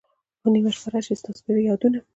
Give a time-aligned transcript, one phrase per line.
[0.41, 1.99] په نیمه شپه را شی ستا سپیره یادونه